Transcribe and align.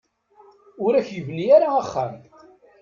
Ur 0.85 0.93
ak-yebni 0.99 1.45
ara 1.55 1.67
axxam. 1.81 2.13